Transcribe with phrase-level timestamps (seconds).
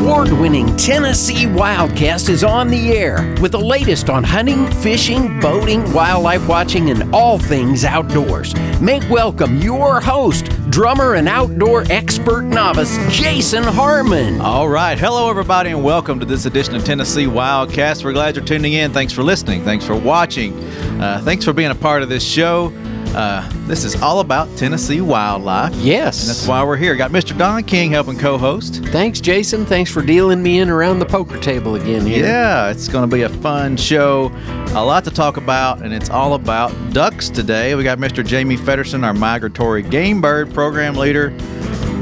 [0.00, 5.90] award winning Tennessee Wildcast is on the air with the latest on hunting, fishing, boating,
[5.92, 8.54] wildlife watching, and all things outdoors.
[8.80, 14.40] Make welcome your host, drummer and outdoor expert novice, Jason Harmon.
[14.40, 14.98] All right.
[14.98, 18.04] Hello, everybody, and welcome to this edition of Tennessee Wildcast.
[18.04, 18.92] We're glad you're tuning in.
[18.92, 19.64] Thanks for listening.
[19.64, 20.58] Thanks for watching.
[21.00, 22.72] Uh, thanks for being a part of this show.
[23.14, 25.74] Uh, this is all about Tennessee wildlife.
[25.76, 26.20] Yes.
[26.22, 26.96] And that's why we're here.
[26.96, 27.36] Got Mr.
[27.36, 28.82] Don King helping co host.
[28.86, 29.64] Thanks, Jason.
[29.64, 32.24] Thanks for dealing me in around the poker table again here.
[32.24, 34.32] Yeah, it's going to be a fun show.
[34.74, 37.74] A lot to talk about, and it's all about ducks today.
[37.76, 38.26] We got Mr.
[38.26, 41.30] Jamie Feddersen, our migratory game bird program leader.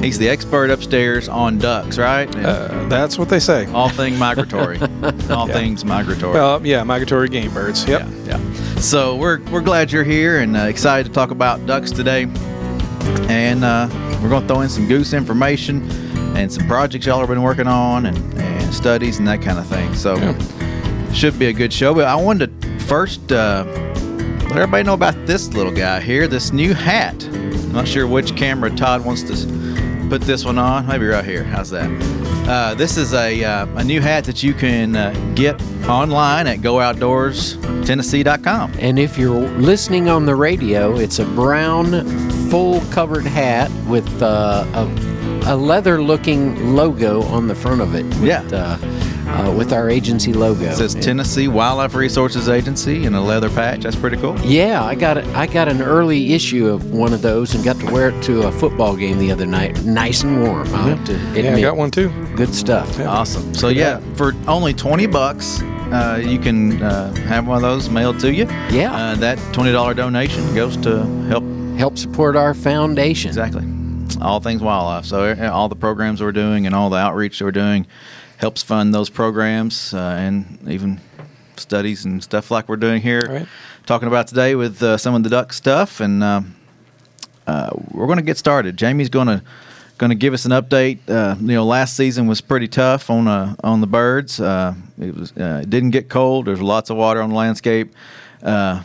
[0.01, 2.27] He's the expert upstairs on ducks, right?
[2.35, 3.67] Uh, that's what they say.
[3.67, 4.79] all thing migratory.
[5.31, 5.53] all Yeah.
[5.53, 6.35] things migratory.
[6.35, 7.87] Well, yeah, migratory game birds.
[7.87, 8.01] Yep.
[8.01, 8.52] Yeah, yeah.
[8.83, 12.25] So we're we're glad you're here and uh, excited to talk about ducks today.
[13.29, 13.89] And uh,
[14.21, 15.89] we're going to throw in some goose information
[16.37, 19.69] and some projects y'all have been working on and, and studies and that kind of
[19.69, 19.95] thing.
[19.95, 20.17] So
[21.15, 21.95] should be a good show.
[21.95, 26.53] But I wanted to first uh, let everybody know about this little guy here, this
[26.53, 27.25] new hat.
[27.25, 30.89] I'm not sure which camera Todd wants to put this one on.
[30.89, 31.45] Maybe right here.
[31.45, 31.89] How's that?
[32.49, 36.61] Uh, this is a, uh, a new hat that you can uh, get online at
[37.83, 38.73] gooutdoorstennessee.com.
[38.79, 42.09] And if you're listening on the radio, it's a brown,
[42.51, 48.05] full covered hat with uh, a, a leather looking logo on the front of it.
[48.05, 48.43] With, Yeah.
[48.53, 48.79] Uh,
[49.23, 50.65] uh, with our agency logo.
[50.65, 53.81] It says Tennessee Wildlife Resources Agency in a leather patch.
[53.85, 54.39] That's pretty cool.
[54.41, 55.25] Yeah, I got it.
[55.29, 58.43] I got an early issue of one of those and got to wear it to
[58.49, 59.83] a football game the other night.
[59.85, 60.67] Nice and warm.
[60.75, 61.45] I have to admit.
[61.45, 62.11] Yeah, I got one too.
[62.35, 62.99] Good stuff.
[63.01, 63.55] Awesome.
[63.55, 65.63] So yeah, for only twenty bucks,
[65.93, 68.47] uh, you can uh, have one of those mailed to you.
[68.71, 68.93] Yeah.
[68.95, 71.45] Uh, that twenty dollar donation goes to help
[71.79, 73.29] Help support our foundation.
[73.29, 73.65] exactly
[74.21, 75.05] all things wildlife.
[75.07, 77.87] So uh, all the programs we're doing and all the outreach that we're doing
[78.37, 81.01] helps fund those programs uh, and even
[81.57, 83.27] studies and stuff like we're doing here.
[83.29, 83.49] Right.
[83.87, 86.55] Talking about today with uh, some of the duck stuff, and um,
[87.47, 88.77] uh, we're going to get started.
[88.77, 89.43] Jamie's going to
[90.03, 90.99] going to give us an update.
[91.09, 94.41] Uh, you know, last season was pretty tough on uh, on the birds.
[94.41, 96.47] Uh, it was uh, it didn't get cold.
[96.47, 97.95] There's lots of water on the landscape.
[98.43, 98.83] Uh,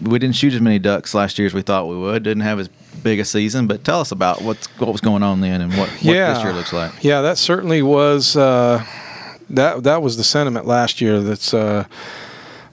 [0.00, 2.22] we didn't shoot as many ducks last year as we thought we would.
[2.22, 2.68] Didn't have as
[3.02, 3.66] big a season.
[3.66, 6.32] But tell us about what's what was going on then and what, what yeah.
[6.32, 7.04] this year looks like.
[7.04, 8.34] Yeah, that certainly was.
[8.34, 8.82] Uh,
[9.50, 11.20] that that was the sentiment last year.
[11.20, 11.84] That's uh,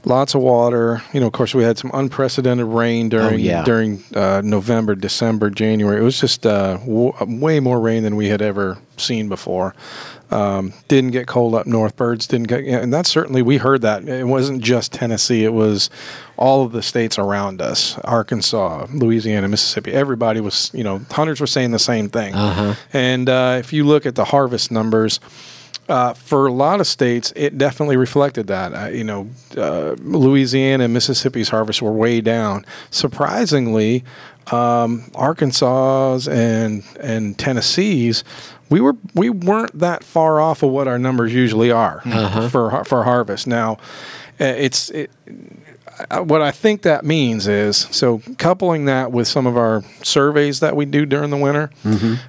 [0.06, 1.02] lots of water.
[1.14, 3.64] You know, of course, we had some unprecedented rain during yeah.
[3.64, 6.00] during uh, November, December, January.
[6.00, 9.76] It was just uh, w- way more rain than we had ever seen before.
[10.32, 11.98] Um, didn't get cold up north.
[11.98, 14.08] Birds didn't get, and that's certainly we heard that.
[14.08, 15.44] It wasn't just Tennessee.
[15.44, 15.90] It was
[16.38, 19.92] all of the states around us: Arkansas, Louisiana, Mississippi.
[19.92, 22.34] Everybody was, you know, hunters were saying the same thing.
[22.34, 22.76] Uh-huh.
[22.94, 25.20] And uh, if you look at the harvest numbers,
[25.92, 28.74] uh, for a lot of states, it definitely reflected that.
[28.74, 32.66] Uh, you know, uh, Louisiana and Mississippi's harvests were way down.
[32.90, 34.04] Surprisingly,
[34.52, 38.24] um, Arkansas's and and Tennessee's,
[38.70, 42.02] we were we weren't that far off of what our numbers usually are
[42.50, 43.46] for har- for harvest.
[43.48, 43.74] Now,
[44.40, 45.12] uh, it's it,
[46.24, 50.76] what I think that means is so coupling that with some of our surveys that
[50.76, 51.70] we do during the winter.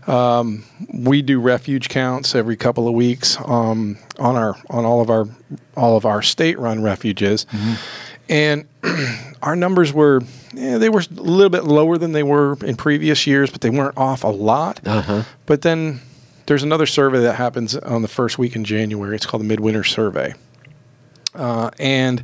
[0.07, 5.11] Um, we do refuge counts every couple of weeks um, on our on all of
[5.11, 5.27] our
[5.77, 7.47] all of our state run refuges,
[8.29, 8.67] and
[9.43, 10.21] our numbers were
[10.55, 13.71] yeah, they were a little bit lower than they were in previous years, but they
[13.71, 14.81] weren't off a lot.
[14.87, 15.23] Uh-huh.
[15.47, 16.01] But then
[16.47, 19.17] there's another survey that happens on the first week in January.
[19.17, 20.35] It's called the Midwinter Survey,
[21.35, 22.23] uh, and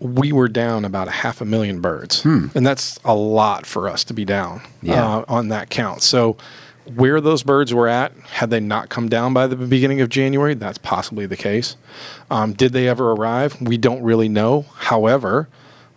[0.00, 4.04] we were down about a half a million birds, and that's a lot for us
[4.04, 5.04] to be down Yeah.
[5.18, 6.02] uh, on that count.
[6.02, 6.36] So,
[6.94, 10.54] where those birds were at, had they not come down by the beginning of January,
[10.54, 11.76] that's possibly the case.
[12.30, 13.60] Um, did they ever arrive?
[13.60, 14.66] We don't really know.
[14.76, 15.48] However,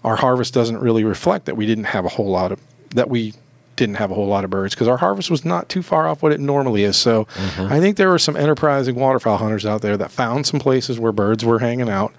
[0.04, 2.60] our harvest doesn't really reflect that we didn't have a whole lot of
[2.96, 3.34] that we
[3.76, 6.22] didn't have a whole lot of birds because our harvest was not too far off
[6.24, 6.98] what it normally is.
[6.98, 7.28] So,
[7.58, 11.12] I think there were some enterprising waterfowl hunters out there that found some places where
[11.12, 12.14] birds were hanging out.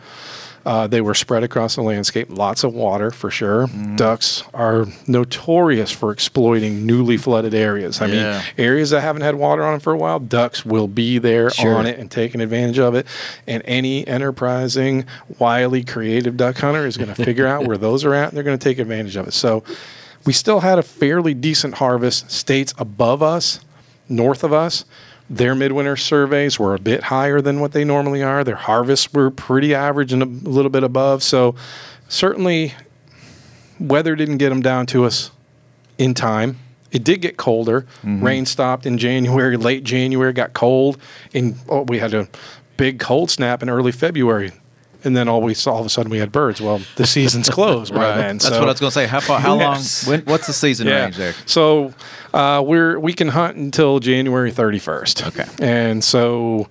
[0.66, 2.28] Uh, they were spread across the landscape.
[2.30, 3.66] Lots of water for sure.
[3.96, 8.00] Ducks are notorious for exploiting newly flooded areas.
[8.02, 8.32] I Yeah.
[8.32, 11.48] mean, areas that haven't had water on them for a while, ducks will be there
[11.50, 11.74] Sure.
[11.76, 13.06] on it and taking advantage of it.
[13.46, 15.06] And any enterprising,
[15.38, 18.28] wily, creative duck hunter is going to figure out where those are at.
[18.28, 19.32] And they're going to take advantage of it.
[19.34, 19.62] So,
[20.26, 22.30] we still had a fairly decent harvest.
[22.30, 23.60] States above us,
[24.10, 24.84] north of us,
[25.30, 28.42] their midwinter surveys were a bit higher than what they normally are.
[28.42, 31.22] Their harvests were pretty average and a little bit above.
[31.22, 31.54] So,
[32.08, 32.74] certainly,
[33.78, 35.30] weather didn't get them down to us
[35.98, 36.58] in time.
[36.90, 37.82] It did get colder.
[38.02, 38.24] Mm-hmm.
[38.24, 40.98] Rain stopped in January, late January, got cold,
[41.32, 42.28] and oh, we had a
[42.76, 44.50] big cold snap in early February.
[45.02, 46.60] And then all we saw, all of a sudden, we had birds.
[46.60, 48.36] Well, the season's closed by then.
[48.36, 49.06] That's so- what I was going to say.
[49.06, 49.40] How far?
[49.40, 50.06] How Yes.
[50.08, 50.16] long?
[50.18, 51.32] When, what's the season range there?
[51.46, 51.94] so
[52.32, 55.28] uh, we're we can hunt until January 31st.
[55.28, 55.64] Okay.
[55.64, 56.68] And so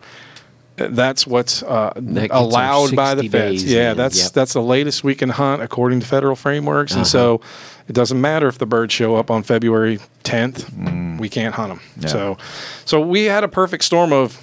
[0.78, 3.64] uh, that's what's uh, gets our allowed by the 60 feds.
[3.66, 4.32] Yeah, in, that's yep.
[4.32, 6.94] that's the latest we can hunt according to federal frameworks.
[6.94, 7.42] And so
[7.88, 11.82] it doesn't matter if the birds show up on February 10th, we can't hunt them.
[11.98, 12.08] Yeah.
[12.08, 12.38] So
[12.86, 14.40] so we had a perfect storm of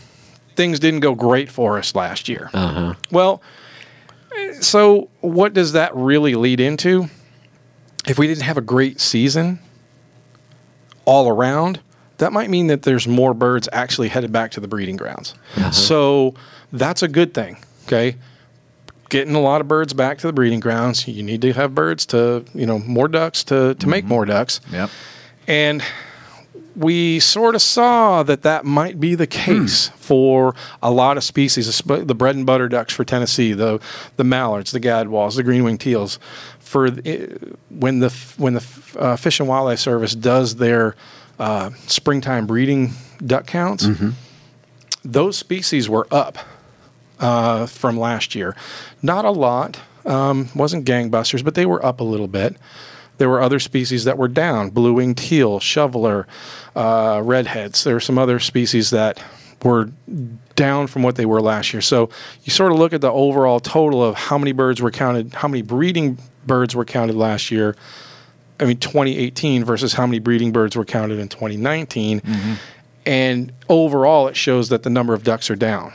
[0.56, 2.50] things didn't go great for us last year.
[2.52, 2.94] Uh-huh.
[3.10, 3.42] Well,
[4.60, 7.08] so what does that really lead into?
[8.06, 9.58] If we didn't have a great season
[11.06, 11.80] all around,
[12.18, 15.34] that might mean that there's more birds actually headed back to the breeding grounds.
[15.54, 15.70] Mm-hmm.
[15.70, 16.34] So
[16.72, 17.56] that's a good thing.
[17.86, 18.16] Okay.
[19.08, 21.06] Getting a lot of birds back to the breeding grounds.
[21.06, 24.08] You need to have birds to, you know, more ducks to, to make mm-hmm.
[24.08, 24.60] more ducks.
[24.70, 24.90] Yep.
[25.46, 25.82] And
[26.76, 29.30] we sort of saw that that might be the hmm.
[29.30, 33.80] case for a lot of species, the bread and butter ducks for Tennessee, the
[34.16, 36.18] the mallards, the gadwalls, the green winged teals.
[36.66, 36.90] For
[37.70, 38.64] when the when the
[38.98, 40.96] uh, Fish and Wildlife Service does their
[41.38, 42.90] uh, springtime breeding
[43.24, 43.86] duck counts,
[45.04, 46.38] those species were up
[47.20, 48.56] uh, from last year.
[49.00, 52.56] Not a lot, um, wasn't gangbusters, but they were up a little bit.
[53.18, 56.26] There were other species that were down: blue-winged teal, shoveler,
[56.74, 57.84] uh, redheads.
[57.84, 59.22] There were some other species that
[59.62, 59.90] were
[60.56, 61.80] down from what they were last year.
[61.80, 62.10] So
[62.42, 65.48] you sort of look at the overall total of how many birds were counted, how
[65.48, 67.76] many breeding birds were counted last year.
[68.58, 72.20] I mean, 2018 versus how many breeding birds were counted in 2019.
[72.20, 72.54] Mm-hmm.
[73.04, 75.92] And overall, it shows that the number of ducks are down.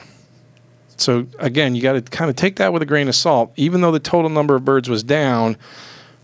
[0.98, 3.51] So again, you got to kind of take that with a grain of salt.
[3.56, 5.57] Even though the total number of birds was down,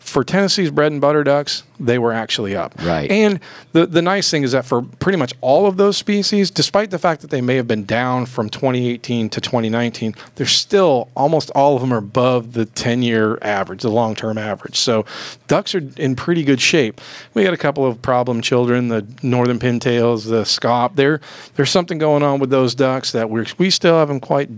[0.07, 2.73] for Tennessee's bread and butter ducks, they were actually up.
[2.81, 3.11] Right.
[3.11, 3.41] And
[3.73, 6.97] the the nice thing is that for pretty much all of those species, despite the
[6.97, 11.75] fact that they may have been down from 2018 to 2019, they're still almost all
[11.75, 14.77] of them are above the 10 year average, the long term average.
[14.77, 15.05] So
[15.47, 17.01] ducks are in pretty good shape.
[17.33, 20.95] We got a couple of problem children, the northern pintails, the scaup.
[20.95, 21.19] There,
[21.55, 24.49] there's something going on with those ducks that we we still haven't quite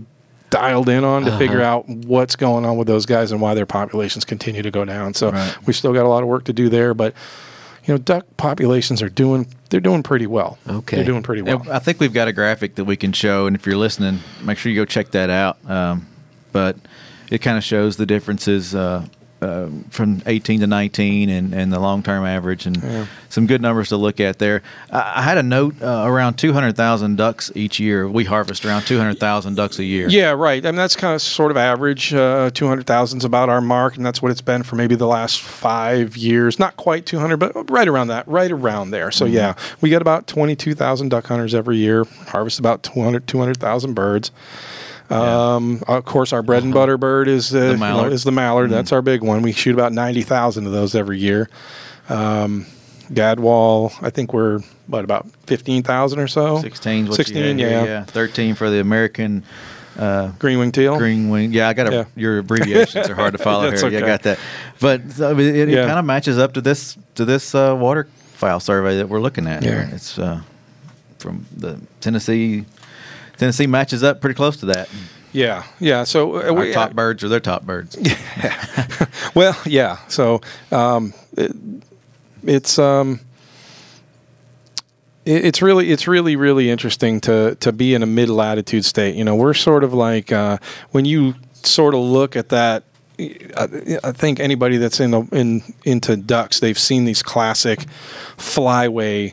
[0.50, 3.66] dialed in on to figure out what's going on with those guys and why their
[3.66, 5.14] populations continue to go down.
[5.14, 5.56] So Right.
[5.66, 7.14] we've still got a lot of work to do there, but
[7.84, 10.58] you know, duck populations are doing they're doing pretty well.
[10.68, 10.96] Okay.
[10.96, 11.64] They're doing pretty well.
[11.70, 14.58] I think we've got a graphic that we can show, and if you're listening, make
[14.58, 15.58] sure you go check that out.
[15.70, 16.06] Um,
[16.52, 16.76] but
[17.30, 19.06] it kind of shows the differences uh,
[19.42, 23.88] uh, from 18 to 19 and, and the long term average, and some good numbers
[23.88, 24.62] to look at there.
[24.90, 28.08] I, I had a note uh, around 200,000 ducks each year.
[28.08, 30.08] We harvest around 200,000 ducks a year.
[30.08, 30.64] Yeah, right.
[30.64, 32.12] I mean, that's kind of sort of average.
[32.12, 35.40] Uh, 200,000 is about our mark, and that's what it's been for maybe the last
[35.40, 36.58] five years.
[36.58, 39.10] Not quite 200, but right around that, right around there.
[39.10, 44.30] So, yeah, we get about 22,000 duck hunters every year, harvest about 200 200,000 birds.
[45.10, 48.12] Um, Of course, our bread and butter bird is uh, you know, mallard.
[48.12, 48.70] is the mallard.
[48.70, 49.42] That's our big one.
[49.42, 51.48] We shoot about 90,000 of those every year.
[52.08, 52.66] Um,
[53.12, 56.60] Gadwall, I think we're, what, about 15,000 or so?
[56.60, 57.84] 16 's what 16, you yeah.
[57.84, 58.04] yeah.
[58.04, 59.42] 13 for the American
[59.98, 60.96] uh, Green wing teal.
[60.96, 61.52] green wing.
[61.52, 62.04] Yeah, I got a, Yeah.
[62.14, 63.88] your abbreviations are hard to follow here.
[63.90, 64.38] Yeah, I got that.
[64.80, 65.86] But I mean, it, Yeah.
[65.86, 69.46] kind of matches up to this to this uh, water file survey that we're looking
[69.48, 69.86] at here.
[69.88, 69.94] Yeah.
[69.94, 70.40] It's uh,
[71.18, 72.64] from the Tennessee.
[73.40, 74.90] Tennessee matches up pretty close to that.
[75.32, 76.04] Yeah, yeah.
[76.04, 77.96] So uh, Our we, top birds are their top birds.
[78.36, 79.06] Yeah.
[79.34, 79.98] Well, yeah.
[80.08, 81.52] So um, it,
[82.42, 83.20] it's um,
[85.24, 89.14] it, it's really it's really really interesting to to be in a mid latitude state.
[89.14, 90.58] You know, we're sort of like uh,
[90.90, 92.84] when you sort of look at that.
[93.18, 97.80] I, I think anybody that's in the in into ducks, they've seen these classic
[98.36, 99.32] flyway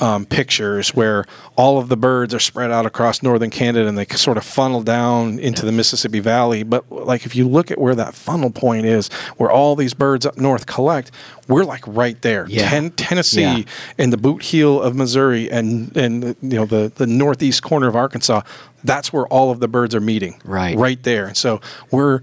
[0.00, 1.24] um, pictures where
[1.56, 4.82] all of the birds are spread out across northern Canada and they sort of funnel
[4.82, 6.62] down into the Mississippi Valley.
[6.62, 10.24] But like if you look at where that funnel point is, where all these birds
[10.24, 11.10] up north collect,
[11.48, 12.46] we're like right there.
[12.48, 12.68] Yeah.
[12.68, 13.62] Ten- Tennessee Yeah.
[13.98, 17.96] and the boot heel of Missouri and and you know the the northeast corner of
[17.96, 18.42] Arkansas.
[18.82, 20.40] That's where all of the birds are meeting.
[20.44, 20.76] Right.
[20.76, 21.26] Right there.
[21.26, 22.20] And so we're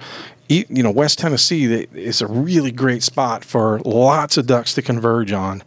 [0.49, 5.31] you know West Tennessee is a really great spot for lots of ducks to converge
[5.33, 5.61] on.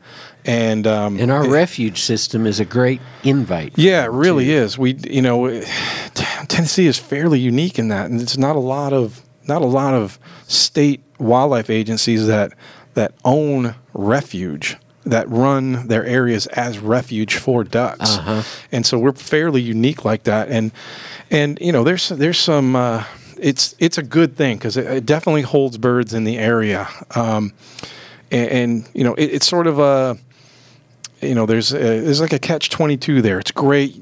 [0.45, 3.73] And um, And our it- refuge system is a great invite.
[3.77, 4.79] yeah, it really is.
[4.79, 5.67] We, you know, t-
[6.49, 9.95] Tennessee is fairly unique in that, and it's not a lot of not a lot
[9.95, 10.19] of
[10.49, 12.53] state wildlife agencies that
[12.95, 18.43] that own refuge that run their areas as refuge for ducks, Uh-huh.
[18.71, 20.49] and so we're fairly unique like that.
[20.49, 20.73] And
[21.31, 22.77] and you know, there's there's some.
[22.77, 23.05] Uh,
[23.39, 27.53] it's it's a good thing because it, it definitely holds birds in the area, um,
[28.31, 30.19] and, and you know, it, it's sort of a
[31.23, 33.39] you know, there's a, there's like a catch twenty two there.
[33.39, 33.97] It's great.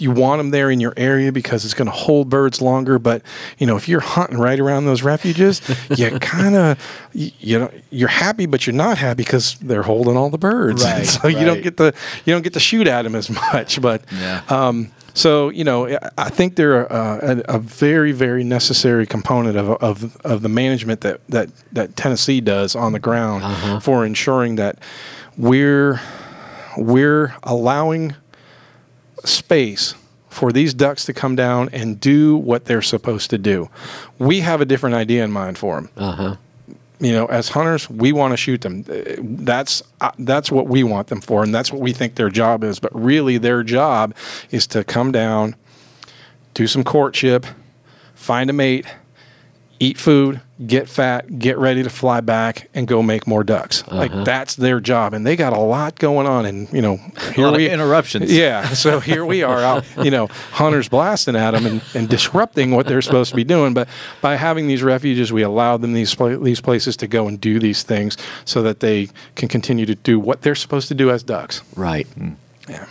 [0.00, 3.00] You want them there in your area because it's going to hold birds longer.
[3.00, 3.22] But
[3.58, 5.60] you know, if you're hunting right around those refuges,
[5.96, 6.78] you kind of
[7.12, 10.84] you, you know you're happy, but you're not happy because they're holding all the birds.
[10.88, 11.92] Right, so you don't get the
[12.24, 13.80] you don't get to shoot at them as much.
[13.80, 14.42] But Yeah.
[14.48, 19.70] um, so you know, I- think they're uh, a, a very, very necessary component of,
[19.82, 24.78] of of the management that that that Tennessee does on the ground for ensuring that
[25.36, 26.00] we're
[26.78, 28.14] we're allowing
[29.24, 29.94] space
[30.28, 33.68] for these ducks to come down and do what they're supposed to do.
[34.18, 36.36] We have a different idea in mind for them Uh huh.
[37.00, 38.84] you know, as hunters, we want to shoot them.
[38.88, 42.30] Uh, That's uh, that's what we want them for, and that's what we think their
[42.30, 42.78] job is.
[42.78, 44.14] But really, their job
[44.50, 45.56] is to come down,
[46.54, 47.44] do some courtship,
[48.14, 48.86] find a mate,
[49.80, 53.86] eat food, get fat, get ready to fly back, and go make more ducks.
[53.88, 56.46] Like that's their job, and they got a lot going on.
[56.46, 56.96] And you know,
[57.34, 58.32] here lot of we interruptions.
[58.38, 62.70] Yeah, so here we are out, you know, hunters blasting at them and, and disrupting
[62.72, 63.74] what they're supposed to be doing.
[63.74, 63.88] But
[64.20, 67.58] by having these refuges, we allow them these pla- these places to go and do
[67.58, 71.22] these things so that they can continue to do what they're supposed to do as
[71.22, 71.62] ducks.
[71.76, 72.06] Right.
[72.68, 72.86] Yeah.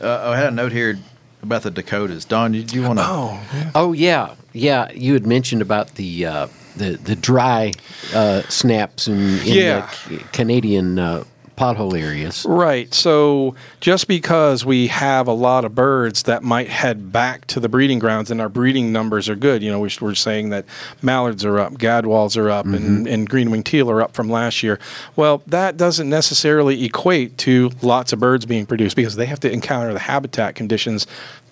[0.00, 0.98] Uh, I had a note here
[1.46, 2.24] about the Dakotas.
[2.24, 3.04] Don, did you want to?
[3.06, 4.90] Oh, Oh yeah, yeah.
[4.92, 7.72] You had mentioned about the uh, the the dry
[8.14, 9.80] uh, snaps in, in Yeah.
[10.08, 11.24] the C- Canadian uh,
[11.56, 12.44] pothole areas.
[12.48, 12.92] Right.
[12.92, 17.68] So just because we have a lot of birds that might head back to the
[17.68, 20.64] breeding grounds and our breeding numbers are good, you know, we- we're saying that
[21.02, 23.06] mallards are up, gadwalls are up, and, mm-hmm.
[23.06, 24.78] and green winged teal are up from last year.
[25.14, 29.50] Well, that doesn't necessarily equate to lots of birds being produced because they have to
[29.50, 31.06] encounter the habitat conditions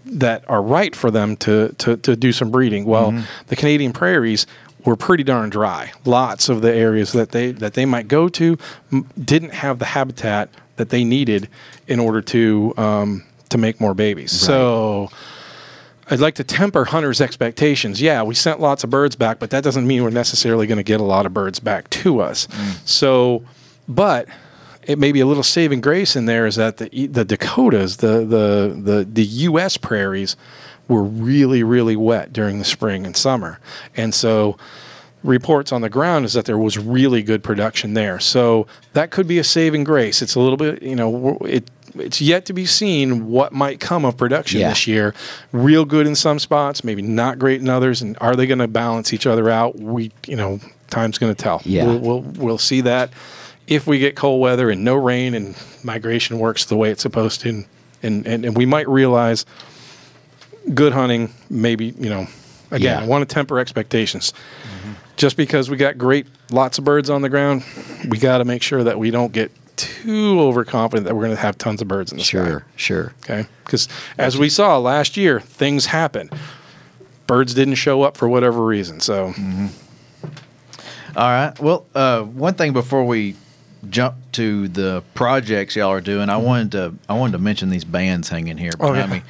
[0.06, 2.84] that are right for them to, to, to do some breeding.
[2.84, 3.24] Well, mm-hmm.
[3.46, 4.46] the Canadian prairies
[4.84, 5.92] were pretty darn dry.
[6.04, 8.58] Lots of the areas that they that they might go to
[8.92, 11.48] m- didn't have the habitat that they needed
[11.86, 14.32] in order to um, to make more babies.
[14.32, 15.10] So.
[16.10, 17.98] I'd like to temper hunters' expectations.
[17.98, 20.82] Yeah, we sent lots of birds back, but that doesn't mean we're necessarily going to
[20.82, 22.46] get a lot of birds back to us.
[22.84, 23.42] So,
[23.88, 24.28] but
[24.82, 28.18] it may be a little saving grace in there is that the the Dakotas, the
[28.18, 29.78] the the the U.S.
[29.78, 30.36] prairies,
[30.88, 33.58] were really really wet during the spring and summer,
[33.96, 34.56] and so
[35.22, 38.20] reports on the ground is that there was really good production there.
[38.20, 40.20] So that could be a saving grace.
[40.20, 44.04] It's a little bit, you know, it it's yet to be seen what might come
[44.04, 44.68] of production Yeah.
[44.70, 45.14] this year.
[45.52, 48.68] Real good in some spots, maybe not great in others, and are they going to
[48.68, 49.78] balance each other out?
[49.78, 50.58] We, you know,
[50.90, 51.62] time's going to tell.
[51.64, 51.86] Yeah.
[51.86, 53.10] we'll, we'll we'll see that
[53.66, 57.40] if we get cold weather and no rain and migration works the way it's supposed
[57.42, 57.64] to, and
[58.02, 59.46] and, and, and we might realize
[60.72, 62.26] good hunting maybe you know
[62.70, 63.02] again Yeah.
[63.02, 64.92] i want to temper expectations mm-hmm.
[65.16, 67.62] just because we got great lots of birds on the ground
[68.08, 71.40] we got to make sure that we don't get too overconfident that we're going to
[71.42, 72.64] have tons of birds in the Sure, sky sure.
[72.76, 73.14] sure.
[73.24, 76.30] okay because as we saw last year things happen
[77.26, 79.66] birds didn't show up for whatever reason so mm-hmm.
[81.16, 81.56] All right.
[81.60, 83.36] Well, uh, one thing before we
[83.88, 86.44] jump to the projects y'all are doing, I mm-hmm.
[86.44, 89.18] wanted to I wanted to mention these bands hanging here behind Oh, behind yeah.
[89.18, 89.24] me.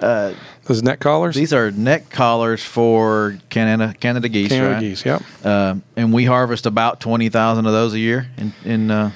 [0.00, 0.34] Uh,
[0.66, 4.80] those neck collars These are neck collars for Canada Canada geese, Canada right?
[4.80, 8.90] geese yep Uh, and we harvest about twenty thousand of those a year in in.
[8.90, 9.10] Uh,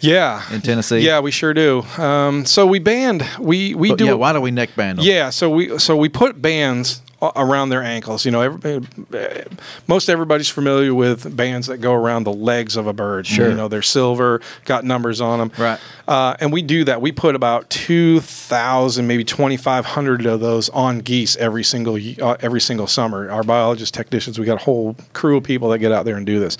[0.00, 0.98] yeah In Tennessee?
[0.98, 4.40] yeah we sure do um, so we band we we but do yeah, why do
[4.40, 5.04] we neck band them?
[5.06, 7.02] Yeah, so we so we put bands
[7.36, 8.24] around their ankles.
[8.24, 8.82] You know, every,
[9.14, 9.44] eh,
[9.86, 13.26] most everybody's familiar with bands that go around the legs of a bird.
[13.26, 15.52] Sure, you know they're silver, got numbers on them.
[15.58, 15.80] Right.
[16.08, 17.00] Uh, and we do that.
[17.00, 21.98] We put about two thousand, maybe twenty five hundred of those on geese every single
[22.20, 23.30] uh, every single summer.
[23.30, 26.26] Our biologist technicians, we got a whole crew of people that get out there and
[26.26, 26.58] do this.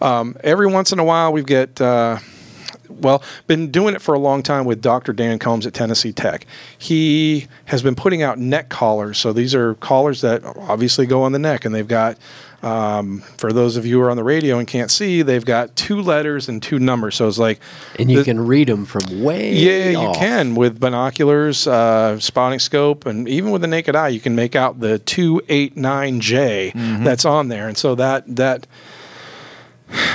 [0.00, 1.80] Um, every once in a while, we get.
[1.80, 2.18] Uh,
[3.00, 5.12] well, been doing it for a long time with Dr.
[5.12, 6.46] Dan Combs at Tennessee Tech.
[6.78, 9.18] He has been putting out neck collars.
[9.18, 12.16] So these are collars that obviously go on the neck, and they've got,
[12.62, 15.74] um, for those of you who are on the radio and can't see, they've got
[15.74, 17.16] two letters and two numbers.
[17.16, 17.58] So it's like,
[17.98, 22.58] And you the- can read them from way yeah, you can with binoculars, uh, spotting
[22.60, 26.20] scope, and even with the naked eye, you can make out the two eight nine
[26.20, 26.72] J
[27.02, 28.66] that's on there, and so that that.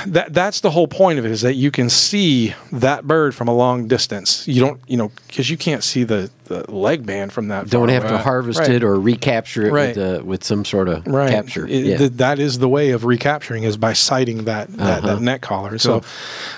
[0.08, 3.48] That that's the whole point of it is that you can see that bird from
[3.48, 4.48] a long distance.
[4.48, 7.70] You don't, you know, because you can't see the, the leg band from that.
[7.70, 8.70] Don't have to harvest Right.
[8.72, 9.96] it or recapture it Right.
[9.96, 11.30] with, uh, with some sort of right.
[11.30, 11.68] capture.
[11.68, 11.98] It- yeah.
[11.98, 15.16] th- that is the way of recapturing is by sighting that that, Uh-huh.
[15.16, 15.78] that neck collar.
[15.78, 16.02] So,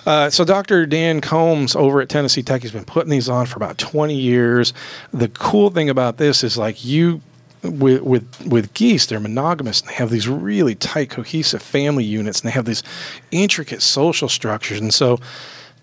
[0.05, 0.85] uh, so Dr.
[0.85, 4.73] Dan Combs over at Tennessee Tech has been putting these on for about 20 years.
[5.13, 7.21] The cool thing about this is like you.
[7.61, 12.39] With, with with geese, they're monogamous and they have these really tight, cohesive family units,
[12.39, 12.83] and they have these
[13.31, 14.79] intricate social structures.
[14.79, 15.19] And so,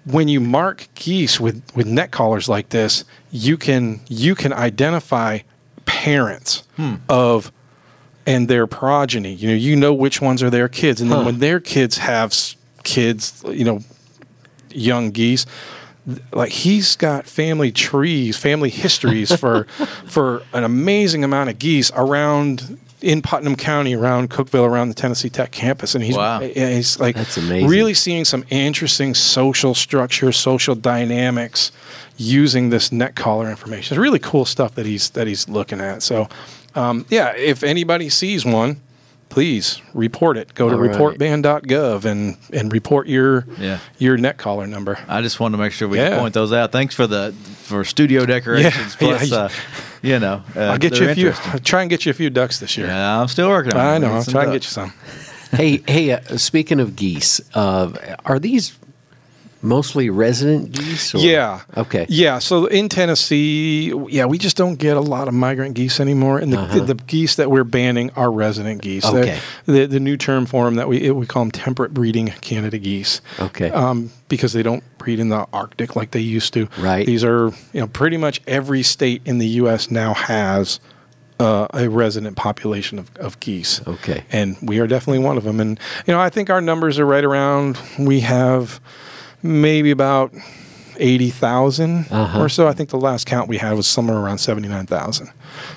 [0.07, 5.41] when you mark geese with with neck collars like this, you can you can identify
[5.85, 6.95] parents hmm.
[7.09, 7.53] of
[8.27, 9.33] and their progeny.
[9.35, 11.25] You know, you know which ones are their kids, and then Huh.
[11.27, 12.35] when their kids have
[12.85, 13.81] kids, you know,
[14.71, 15.47] young geese.
[16.33, 19.65] Like he's got family trees, family histories for
[20.07, 25.29] for an amazing amount of geese around in Putnam County, around Cookeville, around the Tennessee
[25.29, 26.41] Tech campus, and he's Wow.
[26.41, 27.69] he's like That's amazing.
[27.69, 31.73] really seeing some interesting social structure, social dynamics
[32.17, 33.95] using this neck collar information.
[33.95, 36.03] It's really cool stuff that he's that he's looking at.
[36.03, 36.29] So,
[36.75, 38.81] um, yeah, if anybody sees one,
[39.29, 40.55] please report it.
[40.55, 40.91] Go to All right.
[40.91, 43.79] reportband.gov and and report your Yeah.
[43.99, 44.99] your neck collar number.
[45.09, 46.19] I just wanted to make sure we Yeah.
[46.19, 46.73] point those out.
[46.73, 47.33] Thanks for the
[47.65, 48.97] for studio decorations.
[49.01, 49.37] Yeah, plus, yeah.
[49.37, 49.49] Uh,
[50.03, 51.29] you know, uh, I'll get you a few.
[51.29, 51.61] interesting.
[51.61, 52.87] Try and get you a few ducks this year.
[52.87, 53.83] Yeah, I'm still working on it.
[53.83, 54.13] I know.
[54.15, 54.93] I'll some try and get you some.
[55.53, 56.13] hey, hey.
[56.13, 57.91] Uh, speaking of geese, uh,
[58.25, 58.73] are these
[59.63, 61.15] mostly resident geese?
[61.15, 61.19] Or?
[61.19, 61.63] Yeah.
[61.77, 62.07] Okay.
[62.09, 62.39] Yeah.
[62.39, 66.53] So in Tennessee, yeah, we just don't get a lot of migrant geese anymore, and
[66.53, 66.81] the, Uh-huh.
[66.81, 69.05] the geese that we're banding are resident geese.
[69.05, 69.39] Okay.
[69.67, 73.21] The the new term for them that we we call them temperate breeding Canada geese.
[73.41, 73.71] Okay.
[73.71, 76.69] Um, because they don't breed in the Arctic like they used to.
[76.79, 77.07] Right.
[77.07, 79.91] These are you know pretty much every state in the U.S.
[79.91, 80.81] now has.
[81.39, 83.87] Uh, a resident population of, of geese.
[83.87, 84.25] Okay.
[84.33, 85.61] And we are definitely one of them.
[85.61, 88.81] And, you know, I think our numbers are right around, we have
[89.47, 90.33] maybe about
[90.99, 92.41] 80,000 Uh-huh.
[92.41, 92.67] or so.
[92.69, 95.31] I think the last count we had was somewhere around 79,000.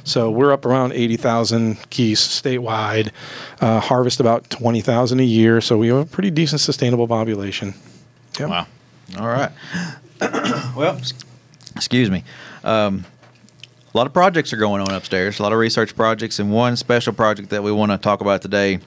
[0.04, 3.10] So we're up around 80,000 geese statewide,
[3.62, 5.60] uh, harvest about 20,000 a year.
[5.62, 7.74] So we have a pretty decent sustainable population.
[8.40, 8.50] Yep.
[8.50, 8.68] Wow.
[9.20, 9.52] All right.
[10.76, 11.00] well,
[11.76, 12.24] excuse me.
[12.64, 13.06] Um,
[13.94, 15.40] a lot of projects are going on upstairs.
[15.40, 18.42] A lot of research projects, and one special project that we want to talk about
[18.42, 18.80] today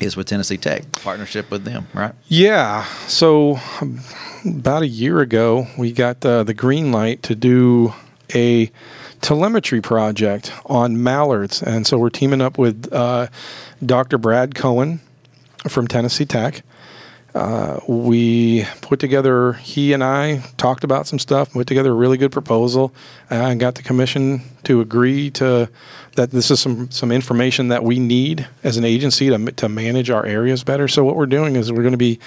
[0.00, 1.86] is with Tennessee Tech partnership with them.
[1.94, 2.14] Right.
[2.28, 2.84] Yeah.
[3.06, 4.00] So um,
[4.46, 7.94] about a year ago, we got uh, the green light to do
[8.34, 8.70] a
[9.20, 13.28] telemetry project on mallards, and so we're teaming up with uh,
[13.84, 14.18] Dr.
[14.18, 15.00] Brad Cohen
[15.68, 16.62] from Tennessee Tech.
[17.36, 19.52] Uh, we put together.
[19.52, 21.52] He and I talked about some stuff.
[21.52, 22.94] Put together a really good proposal,
[23.28, 25.68] and got the commission to agree to
[26.14, 26.30] that.
[26.30, 30.24] This is some some information that we need as an agency to to manage our
[30.24, 30.88] areas better.
[30.88, 32.18] So what we're doing is we're going to be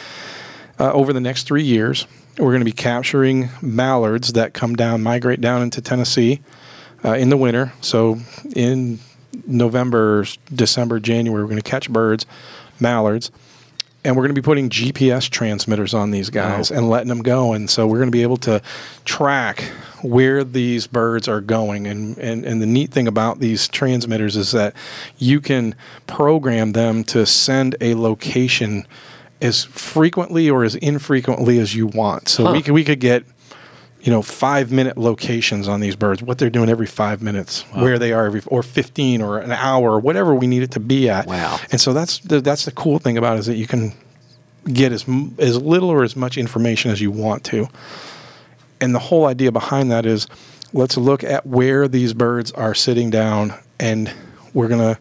[0.79, 2.05] uh, over the next three years.
[2.37, 6.39] We're going to be capturing mallards that come down, migrate down into Tennessee
[7.03, 7.73] uh, in the winter.
[7.81, 8.19] So
[8.55, 8.99] in
[9.47, 12.27] November, December, January, we're going to catch birds,
[12.79, 13.31] mallards,
[14.03, 17.53] and we're going to be putting GPS transmitters on these guys and letting them go.
[17.53, 18.62] And so we're going to be able to
[19.03, 19.62] track
[20.01, 21.85] where these birds are going.
[21.85, 24.73] And, and, and the neat thing about these transmitters is that
[25.17, 25.75] you can
[26.07, 28.88] program them to send a location
[29.41, 32.29] as frequently or as infrequently as you want.
[32.29, 33.23] So we could we could get
[34.01, 37.99] you know five minute locations on these birds, what they're doing every five minutes, where
[37.99, 41.09] they are every or fifteen or an hour or whatever we need it to be
[41.09, 41.27] at.
[41.27, 41.59] Wow.
[41.71, 43.93] And so that's the, that's the cool thing about it is that you can
[44.71, 45.05] get as
[45.38, 47.67] as little or as much information as you want to.
[48.81, 50.27] And the whole idea behind that is
[50.73, 54.13] let's look at where these birds are sitting down and
[54.53, 54.99] we're going to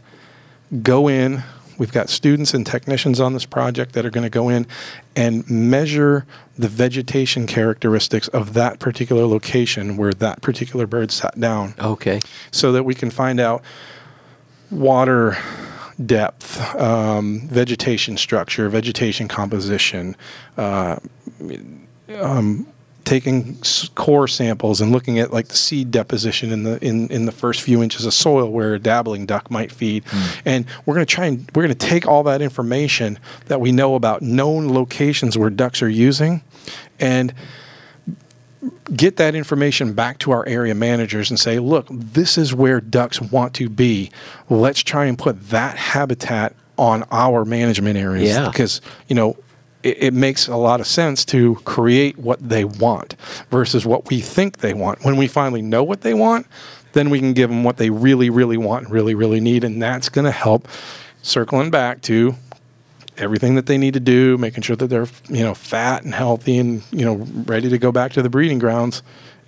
[0.82, 1.42] go in.
[1.78, 4.66] We've got students and technicians on this project that are going to go in
[5.16, 6.26] and measure
[6.58, 12.20] the vegetation characteristics of that particular location where that particular bird sat down Okay.
[12.50, 13.62] so that we can find out
[14.70, 15.36] water
[16.04, 20.16] depth, um, vegetation structure, vegetation composition,
[20.56, 20.96] uh,
[22.20, 22.66] um,
[23.08, 23.56] taking
[23.94, 27.62] core samples and looking at like the seed deposition in the in, in the first
[27.62, 30.40] few inches of soil where a dabbling duck might feed, hmm.
[30.44, 33.72] and we're going to try and we're going to take all that information that we
[33.72, 36.42] know about known locations where ducks are using,
[37.00, 37.32] and
[38.94, 43.22] get that information back to our area managers and say, look, this is where ducks
[43.22, 44.10] want to be.
[44.50, 48.28] Let's try and put that habitat on our management areas.
[48.28, 48.48] Yeah.
[48.48, 49.36] Because, you know,
[49.82, 53.14] it, it makes a lot of sense to create what they want
[53.50, 55.04] versus what we think they want.
[55.04, 56.46] When we finally know what they want,
[56.92, 59.64] then we can give them what they really, really want and really, really need.
[59.64, 60.68] And that's going to help
[61.22, 62.34] circling back to
[63.16, 66.58] everything that they need to do, making sure that they're you know fat and healthy
[66.58, 67.14] and you know
[67.46, 69.02] ready to go back to the breeding grounds,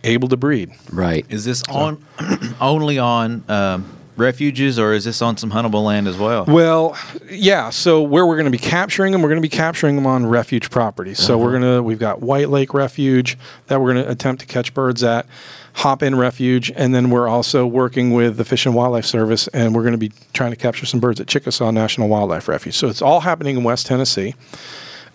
[0.04, 0.70] able to breed.
[0.92, 1.24] Right.
[1.28, 2.04] Is this on
[2.60, 6.44] only on um, refuges, or is this on some huntable land as well?
[6.44, 6.96] Well,
[7.28, 7.70] yeah.
[7.70, 10.26] So where we're going to be capturing them, we're going to be capturing them on
[10.26, 11.18] refuge properties.
[11.18, 14.72] So we're gonna we've got White Lake Refuge that we're going to attempt to catch
[14.72, 15.26] birds at,
[15.74, 19.74] Hop In Refuge, and then we're also working with the Fish and Wildlife Service, and
[19.74, 22.76] we're going to be trying to capture some birds at Chickasaw National Wildlife Refuge.
[22.76, 24.35] So it's all happening in West Tennessee.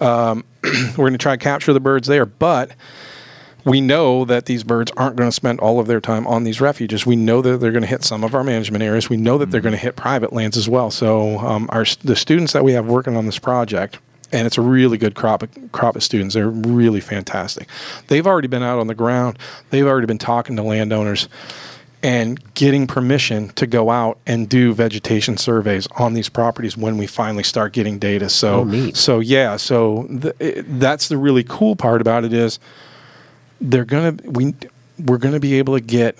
[0.01, 2.71] Um, we're going to try to capture the birds there, but
[3.65, 6.61] we know that these birds aren't going to spend all of their time on these
[6.61, 7.05] refuges.
[7.05, 9.09] We know that they're going to hit some of our management areas.
[9.09, 10.91] We know that they're going to hit private lands as well.
[10.91, 13.97] So um, our the students that we have working on this project,
[14.31, 16.35] and it's a really good crop crop of students.
[16.35, 17.67] They're really fantastic.
[18.07, 19.39] They've already been out on the ground.
[19.71, 21.27] They've already been talking to landowners
[22.03, 27.07] and getting permission to go out and do vegetation surveys on these properties when we
[27.07, 28.29] finally start getting data.
[28.29, 32.59] So, Oh, so yeah, so the, it, that's the really cool part about it is
[33.61, 34.53] they're gonna we
[35.05, 36.17] we're gonna be able to get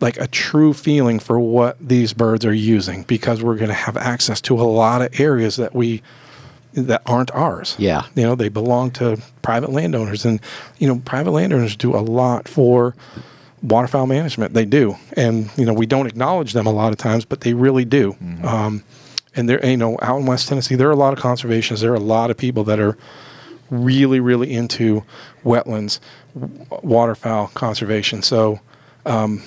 [0.00, 4.40] like a true feeling for what these birds are using because we're gonna have access
[4.42, 6.02] to a lot of areas that we
[6.74, 7.74] that aren't ours.
[7.78, 8.04] Yeah.
[8.14, 10.40] You know, they belong to private landowners and
[10.78, 12.94] you know, private landowners do a lot for
[13.62, 14.54] waterfowl management.
[14.54, 14.96] They do.
[15.14, 18.16] And you know, we don't acknowledge them a lot of times, but they really do.
[18.44, 18.84] Um,
[19.34, 21.92] and there you know, out in West Tennessee there are a lot of conservationists, there
[21.92, 22.96] are a lot of people that are
[23.70, 25.02] really, really into
[25.44, 26.00] wetlands,
[26.38, 28.22] w- waterfowl conservation.
[28.22, 28.60] So
[29.06, 29.42] um,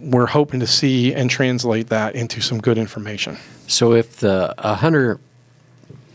[0.00, 3.36] we're hoping to see and translate that into some good information.
[3.66, 5.18] So if the a hunter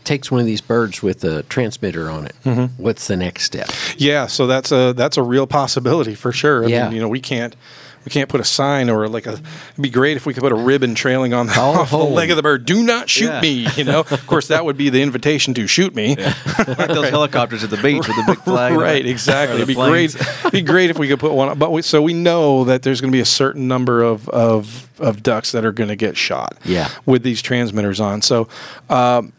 [0.04, 2.82] takes one of these birds with a transmitter on it, Mm-hmm.
[2.82, 3.70] what's the next step?
[3.96, 6.64] Yeah, so that's a that's a real possibility for sure.
[6.64, 6.84] I Yeah.
[6.84, 7.56] mean, you know, we can't
[8.04, 9.32] we can't put a sign or like a.
[9.32, 9.42] It'd
[9.80, 11.84] be great if we could put a ribbon trailing on the, Oh.
[11.90, 12.64] the leg of the bird.
[12.66, 13.40] Do not shoot Yeah.
[13.40, 13.66] me.
[13.76, 16.16] You know, of course, that would be the invitation to shoot me.
[16.16, 18.74] like those helicopters at the beach with the big flag.
[18.74, 19.56] right, exactly.
[19.56, 20.12] It'd be great.
[20.12, 20.14] planes.
[20.16, 21.58] It'd be great if we could put one.
[21.58, 24.88] But we, so we know that there's going to be a certain number of of,
[25.00, 26.56] of ducks that are going to get shot.
[26.64, 26.88] Yeah.
[27.06, 28.48] With these transmitters on, so.
[28.90, 29.32] Um,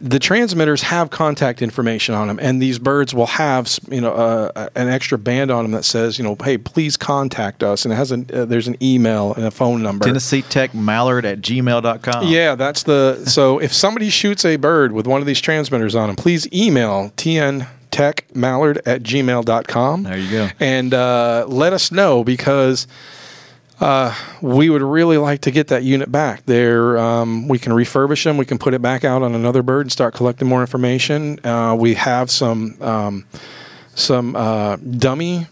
[0.00, 4.68] the transmitters have contact information on them, and these birds will have, you know, uh,
[4.74, 7.96] an extra band on them that says, you know, hey, please contact us, and it
[7.96, 10.04] has an uh, there's an email and a phone number.
[10.04, 12.28] Tennessee Tech Mallard at gmail.com.
[12.28, 13.24] Yeah, that's the.
[13.26, 17.10] So if somebody shoots a bird with one of these transmitters on them, please email
[17.16, 20.02] tntechmallard at gmail.com.
[20.02, 20.48] There you go.
[20.60, 22.86] And uh, let us know because
[23.80, 26.46] uh, we would really like to get that unit back.
[26.46, 28.36] There, um, we can refurbish them.
[28.36, 31.44] We can put it back out on another bird and start collecting more information.
[31.44, 33.26] Uh, we have some um,
[33.94, 35.46] some uh, dummy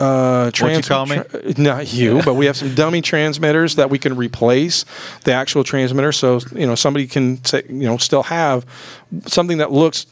[0.00, 1.16] uh, you call me?
[1.16, 4.86] tra- not you, but we have some dummy transmitters that we can replace
[5.24, 6.10] the actual transmitter.
[6.10, 8.64] So you know somebody can say, you know still have
[9.26, 10.06] something that looks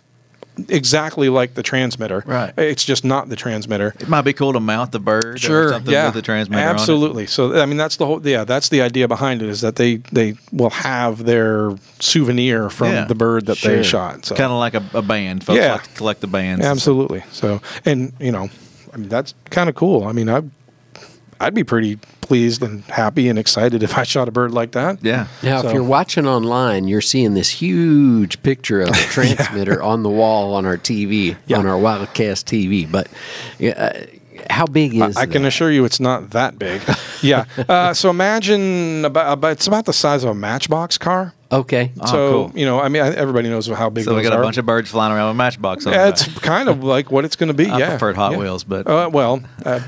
[0.68, 2.22] exactly like the transmitter.
[2.26, 2.52] Right.
[2.58, 3.94] It's just not the transmitter.
[4.00, 5.68] It might be cool to mount the bird or Sure.
[5.70, 6.06] something Yeah.
[6.06, 6.62] with the transmitter.
[6.62, 7.26] Absolutely.
[7.26, 8.20] So I mean that's the whole.
[8.26, 12.92] Yeah, that's the idea behind it is that they they will have their souvenir from
[12.92, 13.04] Yeah.
[13.04, 13.76] the bird that Sure.
[13.76, 14.24] they shot.
[14.26, 15.44] So Kind of like a, a band.
[15.44, 15.72] Folks Yeah.
[15.72, 16.64] like to collect the bands.
[16.64, 17.22] Absolutely.
[17.32, 18.48] So, and you know,
[18.92, 20.04] I mean, that's kind of cool.
[20.06, 20.42] I mean, I,
[21.40, 24.98] I'd be pretty pleased and happy and excited if I shot a bird like that.
[25.02, 25.26] Yeah.
[25.42, 30.02] Now, So- if you're watching online, you're seeing this huge picture of a transmitter on
[30.02, 31.58] the wall on our TV, Yeah.
[31.58, 32.90] on our Wildcast TV.
[32.90, 33.08] But
[33.76, 33.90] uh,
[34.50, 35.16] how big is it?
[35.16, 36.82] I can assure you it's not that big.
[37.22, 37.44] yeah.
[37.68, 41.34] Uh, so imagine about, about it's about the size of a Matchbox car.
[41.50, 41.92] Okay.
[42.00, 42.52] Oh, so cool.
[42.58, 44.04] you know, I mean, everybody knows how big.
[44.04, 46.26] So we those got a bunch of birds flying around with Matchbox on Yeah, it's
[46.40, 47.66] kind of like what it's going to be.
[47.70, 48.38] I yeah, preferred Hot yeah.
[48.38, 49.80] Wheels, but Uh, well, uh,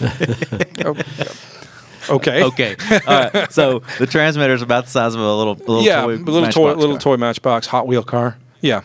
[2.10, 2.76] okay, okay.
[3.06, 3.52] All right.
[3.52, 6.42] So the transmitter is about the size of a little, little yeah, toy little toy,
[6.42, 7.00] Matchbox little car.
[7.00, 8.36] toy Matchbox Hot Wheel car.
[8.62, 8.82] Yeah,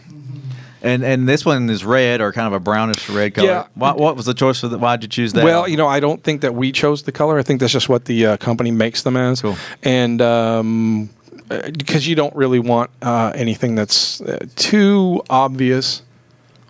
[0.82, 3.48] And and this one is red or kind of a brownish red color.
[3.48, 3.68] Yeah.
[3.76, 4.80] What, what was the choice for that?
[4.80, 5.44] Why'd you choose that?
[5.44, 7.38] Well, you know, I don't think that we chose the color.
[7.38, 9.42] I think that's just what the uh, company makes them as.
[9.42, 9.58] Cool.
[9.84, 11.10] And um,
[11.50, 16.02] uh, because you don't really want uh, anything that's uh, too obvious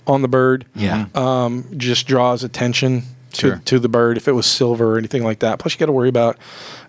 [0.08, 0.65] on the bird.
[0.75, 1.08] Yeah.
[1.15, 3.03] Um, just draws attention
[3.39, 3.61] Sure.
[3.65, 5.59] to the bird if it was silver or anything like that.
[5.59, 6.37] Plus, you got to worry about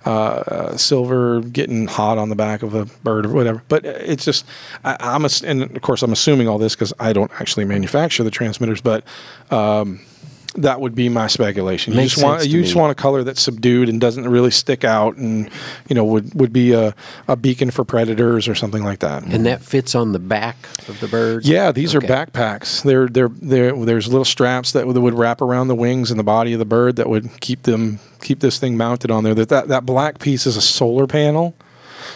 [0.04, 3.62] uh, uh, silver getting hot on the back of a bird or whatever.
[3.68, 4.44] But uh, it's just,
[4.84, 8.22] I, I'm, ass- and of course, I'm assuming all this because I don't actually manufacture
[8.22, 9.04] the transmitters, but
[9.50, 10.00] um,
[10.58, 11.92] that would be my speculation.
[11.94, 15.16] You just want you just want a color that's subdued and doesn't really stick out,
[15.16, 15.50] and
[15.88, 16.94] you know would would be a,
[17.28, 19.22] a beacon for predators or something like that.
[19.24, 20.56] And that fits on the back
[20.88, 21.44] of the bird?
[21.46, 22.06] Yeah, these Okay.
[22.06, 22.82] are backpacks.
[22.82, 26.24] They're, they're, they're, there's little straps that would, would wrap around the wings and the
[26.24, 29.34] body of the bird that would keep them keep this thing mounted on there.
[29.34, 31.54] That that, that black piece is a solar panel.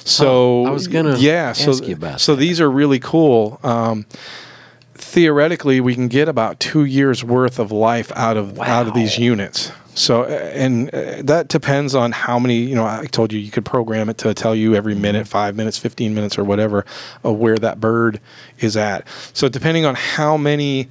[0.05, 1.53] So Oh, I was gonna yeah.
[1.53, 3.59] So ask you about so these are really cool.
[3.63, 4.07] Um,
[5.11, 9.19] theoretically, we can get about two years worth of life out of out of these
[9.19, 9.73] units.
[9.95, 13.51] So, uh, and uh, that depends on how many, you know, I told you you
[13.51, 16.87] could program it to tell you every minute, five minutes, 15 minutes, or whatever
[17.25, 18.21] of where that bird
[18.61, 19.07] is at.
[19.35, 20.89] So, depending on how many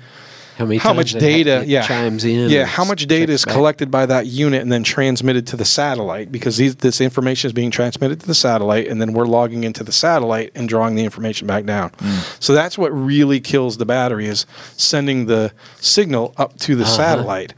[0.60, 1.88] How many how much times it data it yeah.
[1.88, 3.54] chimes in yeah how much data is back?
[3.54, 6.34] collected by that unit and then transmitted to the satellite?
[6.34, 9.86] Because these, this information is being transmitted to the satellite and then we're logging into
[9.86, 11.92] the satellite and drawing the information back down.
[12.00, 12.20] Hmm.
[12.42, 14.46] So that's what really kills the battery is
[14.76, 16.92] sending the signal up to the uh-huh.
[16.92, 17.54] satellite.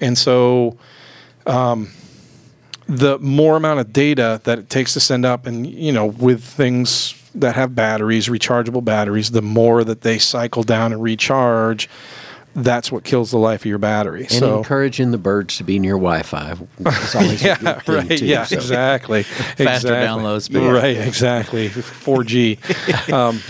[0.00, 0.78] And so
[1.46, 1.90] um,
[2.86, 6.42] the more amount of data that it takes to send up and you know with
[6.42, 11.90] things that have batteries rechargeable batteries the more that they cycle down and recharge
[12.54, 15.78] that's what kills the life of your battery And so encouraging the birds to be
[15.78, 16.52] near Wi-Fi.
[16.86, 18.56] is always a yeah right too, yeah so.
[18.56, 19.90] exactly Faster exactly.
[19.92, 20.66] download speed.
[20.68, 23.40] right exactly 4g um,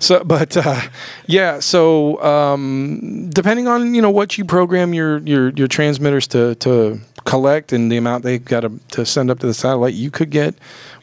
[0.00, 0.80] so but uh,
[1.26, 6.54] yeah so um, depending on you know what you program your your your transmitters to
[6.56, 10.10] to collect and the amount they've got to, to send up to the satellite you
[10.10, 10.54] could get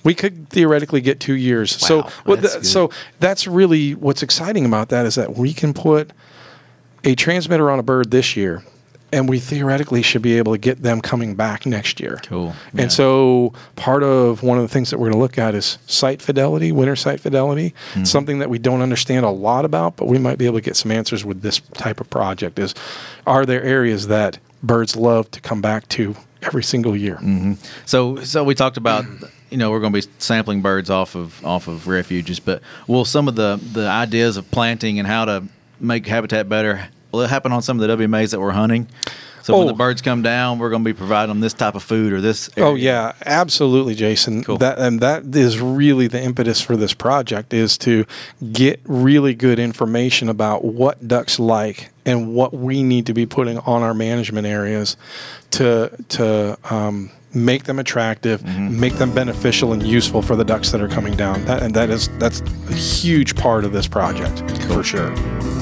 [0.05, 2.89] we could theoretically get two years so Wow, what that's the- so
[3.19, 6.11] that's really what's exciting about that is that we can put
[7.03, 8.63] a transmitter on a bird this year
[9.11, 12.55] and we theoretically should be able to get them coming back next year Cool.
[12.73, 12.83] Yeah.
[12.83, 15.77] and so part of one of the things that we're going to look at is
[15.85, 17.75] site fidelity, winter site fidelity.
[17.91, 18.05] Mm-hmm.
[18.05, 20.75] Something that we don't understand a lot about, but we might be able to get
[20.75, 22.73] some answers with this type of project is
[23.27, 27.17] are there areas that birds love to come back to every single year?
[27.17, 27.53] Mm-hmm.
[27.85, 29.05] So, so we talked about,
[29.51, 33.05] you know, we're going to be sampling birds off of off of refuges, but will
[33.05, 35.43] some of the the ideas of planting and how to
[35.83, 38.87] make habitat better will it happen on some of the WMAs that we're hunting?
[39.43, 39.67] So when Oh.
[39.67, 42.21] the birds come down, we're going to be providing them this type of food or
[42.21, 42.49] this.
[42.57, 44.43] Oh yeah, absolutely, Jason.
[44.43, 44.57] Cool.
[44.57, 48.05] That and that is really the impetus for this project is to
[48.51, 53.59] get really good information about what ducks like and what we need to be putting
[53.59, 54.95] on our management areas
[55.51, 58.79] to to um, make them attractive, Mm-hmm.
[58.79, 61.43] make them beneficial and useful for the ducks that are coming down.
[61.45, 65.11] That, and that is that's a huge part of this project for sure.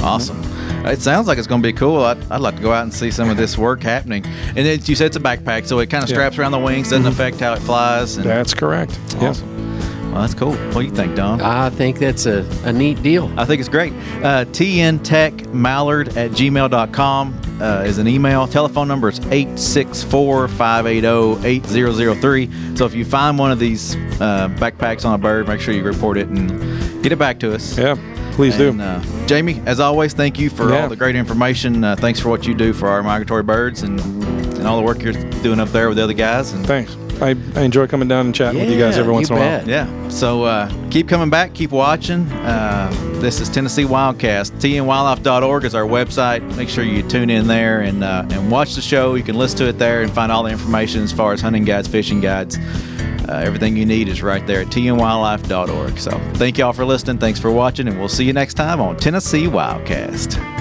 [0.04, 0.42] Awesome.
[0.86, 2.04] It sounds like it's going to be cool.
[2.04, 4.26] I'd, I'd like to go out and see some of this work happening.
[4.26, 6.16] And it, you said it's a backpack, so it kind of Yeah.
[6.16, 8.18] straps around the wings, doesn't affect how it flies.
[8.18, 8.98] And, That's correct.
[9.20, 9.34] Yeah.
[10.12, 10.14] Awesome.
[10.14, 10.54] Well, that's cool.
[10.74, 11.42] What do you think, Don?
[11.42, 13.32] I think that's a, a neat deal.
[13.38, 13.94] I think it's great.
[14.24, 18.48] Uh, tntechmallard at gmail.com uh, is an email.
[18.48, 22.76] Telephone number is 864 580 8003.
[22.76, 25.84] So if you find one of these uh, backpacks on a bird, make sure you
[25.84, 27.78] report it and get it back to us.
[27.78, 27.96] Yeah.
[28.34, 28.80] Please do.
[28.80, 30.84] Uh, Jamie, as always, thank you for Yeah.
[30.84, 31.84] all the great information.
[31.84, 35.02] Uh, thanks for what you do for our migratory birds and, and all the work
[35.04, 36.54] you're doing up there with the other guys.
[36.54, 36.96] And Thanks.
[37.22, 39.70] I, I enjoy coming down and chatting with you guys every once in a while.
[39.70, 40.10] Yeah.
[40.10, 42.28] So uh, keep coming back, keep watching.
[42.32, 44.52] Uh, this is Tennessee Wildcast.
[44.60, 46.56] tnwildlife.org is our website.
[46.58, 49.16] Make sure you tune in there and uh, and watch the show.
[49.16, 51.64] You can listen to it there and find all the information as far as hunting
[51.64, 52.58] guides, fishing guides.
[52.58, 56.00] Uh, everything you need is right there at tnwildlife.org.
[56.00, 57.18] So thank y'all for listening.
[57.18, 60.61] Thanks for watching, and we'll see you next time on Tennessee Wildcast.